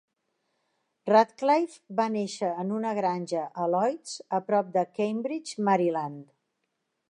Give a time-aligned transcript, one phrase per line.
[1.09, 6.25] Radcliffe va néixer en una granja a Lloyds, a prop de Cambridge, Maryland.